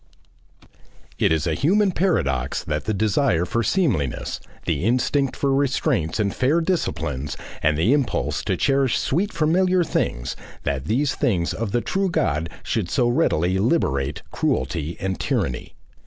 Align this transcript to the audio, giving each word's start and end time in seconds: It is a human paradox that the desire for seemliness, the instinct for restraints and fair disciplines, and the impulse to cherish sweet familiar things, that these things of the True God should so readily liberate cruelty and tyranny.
It 1.19 1.31
is 1.31 1.45
a 1.45 1.53
human 1.53 1.91
paradox 1.91 2.63
that 2.63 2.85
the 2.85 2.91
desire 2.95 3.45
for 3.45 3.61
seemliness, 3.61 4.39
the 4.65 4.83
instinct 4.83 5.35
for 5.35 5.53
restraints 5.53 6.19
and 6.19 6.33
fair 6.33 6.59
disciplines, 6.59 7.37
and 7.61 7.77
the 7.77 7.93
impulse 7.93 8.43
to 8.45 8.57
cherish 8.57 8.97
sweet 8.97 9.31
familiar 9.31 9.83
things, 9.83 10.35
that 10.63 10.85
these 10.85 11.13
things 11.13 11.53
of 11.53 11.71
the 11.71 11.81
True 11.81 12.09
God 12.09 12.49
should 12.63 12.89
so 12.89 13.07
readily 13.07 13.59
liberate 13.59 14.23
cruelty 14.31 14.97
and 14.99 15.19
tyranny. 15.19 15.75